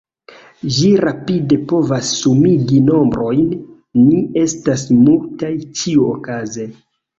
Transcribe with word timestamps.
Ĝi 0.77 0.87
rapide 1.03 1.59
povas 1.71 2.13
sumigi 2.21 2.81
nombrojn, 2.87 3.45
ni 4.01 4.17
estas 4.47 4.89
multaj, 5.05 5.55
ĉiuokaze. 5.83 6.69